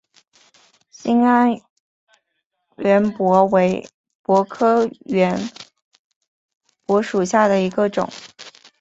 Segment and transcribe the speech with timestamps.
[0.89, 1.51] 兴安
[2.77, 3.87] 圆柏为
[4.23, 5.39] 柏科圆
[6.87, 8.09] 柏属下的一个种。